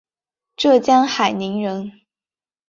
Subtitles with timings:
[0.55, 1.91] 浙江海宁人。